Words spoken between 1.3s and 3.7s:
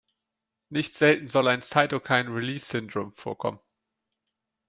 ein Cytokine-release syndrome vorkommen.